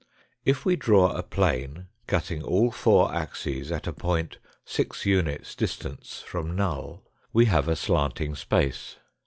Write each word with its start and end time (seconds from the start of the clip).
If 0.45 0.65
we 0.65 0.75
draw 0.75 1.11
a 1.11 1.21
plane, 1.21 1.85
cutting 2.07 2.41
all 2.41 2.71
four 2.71 3.13
axes 3.13 3.71
at 3.71 3.85
a 3.85 3.93
point 3.93 4.39
six 4.65 5.05
units 5.05 5.53
distance 5.53 6.21
from 6.25 6.55
null, 6.55 7.03
we 7.33 7.45
have 7.45 7.67
a 7.67 7.75
slanting 7.75 8.33
space. 8.33 8.95